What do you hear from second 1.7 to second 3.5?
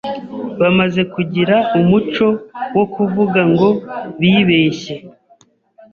umuco wo kuvuga